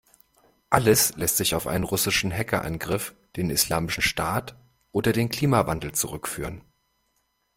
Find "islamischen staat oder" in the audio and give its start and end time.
3.51-5.13